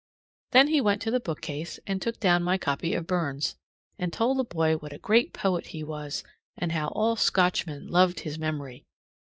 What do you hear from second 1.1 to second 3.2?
the bookcase and took down my copy of